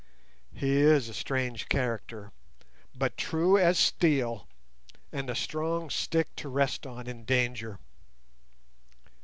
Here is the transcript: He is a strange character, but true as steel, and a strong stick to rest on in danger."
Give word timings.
He 0.55 0.77
is 0.77 1.09
a 1.09 1.13
strange 1.13 1.69
character, 1.69 2.31
but 2.95 3.17
true 3.17 3.55
as 3.59 3.77
steel, 3.77 4.47
and 5.11 5.29
a 5.29 5.35
strong 5.35 5.91
stick 5.91 6.35
to 6.37 6.49
rest 6.49 6.87
on 6.87 7.05
in 7.05 7.23
danger." 7.23 7.77